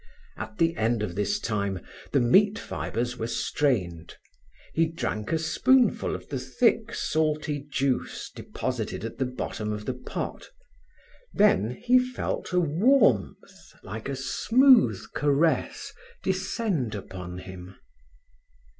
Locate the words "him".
17.37-17.75